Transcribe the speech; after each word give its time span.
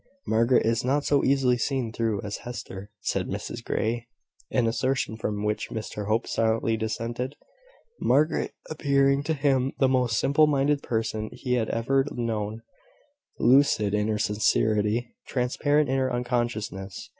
"Margaret 0.25 0.65
is 0.65 0.83
not 0.83 1.05
so 1.05 1.23
easily 1.23 1.59
seen 1.59 1.93
through 1.93 2.23
as 2.23 2.37
Hester," 2.37 2.89
said 3.01 3.27
Mrs 3.27 3.63
Grey: 3.63 4.07
an 4.49 4.65
assertion 4.65 5.15
from 5.15 5.43
which 5.43 5.69
Mr 5.69 6.07
Hope 6.07 6.25
silently 6.25 6.75
dissented; 6.75 7.35
Margaret 7.99 8.55
appearing 8.67 9.21
to 9.25 9.35
him 9.35 9.73
the 9.77 9.87
most 9.87 10.17
simple 10.17 10.47
minded 10.47 10.81
person 10.81 11.29
he 11.31 11.53
had 11.53 11.69
ever 11.69 12.03
known; 12.13 12.63
lucid 13.37 13.93
in 13.93 14.07
her 14.07 14.17
sincerity, 14.17 15.13
transparent 15.27 15.87
in 15.87 15.99
her 15.99 16.11
unconsciousness. 16.11 17.07